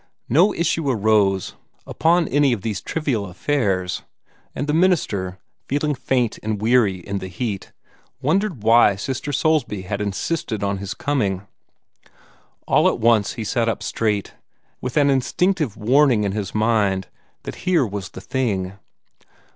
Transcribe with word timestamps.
No 0.29 0.51
issue 0.51 0.89
arose 0.89 1.53
upon 1.85 2.27
any 2.27 2.53
of 2.53 2.63
these 2.63 2.81
trivial 2.81 3.27
affairs, 3.27 4.01
and 4.55 4.65
the 4.65 4.73
minister, 4.73 5.37
feeling 5.67 5.93
faint 5.93 6.39
and 6.41 6.59
weary 6.59 6.95
in 7.01 7.19
the 7.19 7.27
heat, 7.27 7.71
wondered 8.19 8.63
why 8.63 8.95
Sister 8.95 9.31
Soulsby 9.31 9.83
had 9.83 10.01
insisted 10.01 10.63
on 10.63 10.79
his 10.79 10.95
coming. 10.95 11.45
All 12.67 12.87
at 12.89 12.97
once 12.99 13.33
he 13.33 13.43
sat 13.43 13.69
up 13.69 13.83
straight, 13.83 14.33
with 14.81 14.97
an 14.97 15.11
instinctive 15.11 15.77
warning 15.77 16.23
in 16.23 16.31
his 16.31 16.55
mind 16.55 17.07
that 17.43 17.57
here 17.69 17.85
was 17.85 18.09
the 18.09 18.21
thing. 18.21 18.73